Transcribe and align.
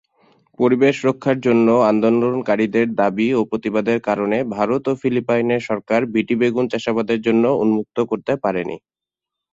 পরিবেশ 0.59 0.95
রক্ষার 1.07 1.37
জন্য 1.41 1.67
আন্দোলনকারীদের 1.91 2.87
দাবি 2.95 3.27
ও 3.33 3.51
প্রতিবাদের 3.51 3.99
কারণে 4.07 4.37
ভারত 4.55 4.83
ও 4.89 4.99
ফিলিপাইনের 5.01 5.61
সরকার 5.69 6.01
বিটি 6.13 6.35
বেগুন 6.41 6.65
চাষাবাদের 6.71 7.19
জন্যে 7.25 7.49
উন্মুক্ত 7.61 7.97
করতে 8.11 8.33
পারেনি। 8.43 8.77